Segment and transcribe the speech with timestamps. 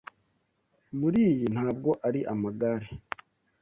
[0.99, 2.87] muri iyi Ntabwo ari Amagare"